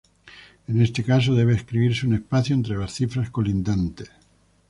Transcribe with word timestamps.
En 0.67 0.81
este 0.81 1.03
caso 1.03 1.35
debe 1.35 1.53
escribirse 1.53 2.07
un 2.07 2.15
espacio 2.15 2.55
entre 2.55 2.75
las 2.75 2.91
cifras 2.95 3.29
colindantes. 3.29 4.09